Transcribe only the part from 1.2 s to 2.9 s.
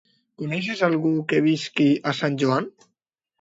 que visqui a Sant Joan?